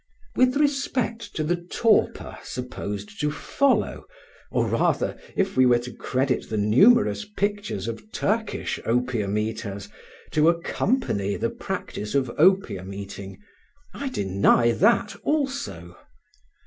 [0.35, 4.07] With respect to the torpor supposed to follow,
[4.49, 9.89] or rather (if we were to credit the numerous pictures of Turkish opium eaters)
[10.31, 13.43] to accompany the practice of opium eating,
[13.93, 15.95] I deny that also.